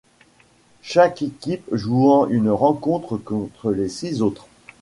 [0.81, 4.47] Chaque équipe jouant une rencontre contre les six autres.